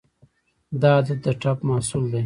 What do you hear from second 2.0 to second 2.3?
دی.